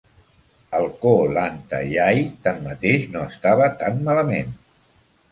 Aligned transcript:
El 0.75 0.85
Ko 1.01 1.09
Lanta 1.33 1.81
Yai, 1.91 2.23
tanmateix, 2.47 3.05
no 3.17 3.21
estava 3.33 3.67
tan 3.83 4.01
malament. 4.09 4.51